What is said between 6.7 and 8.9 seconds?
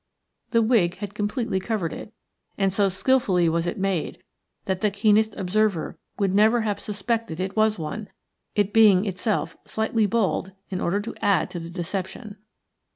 suspected it was one, it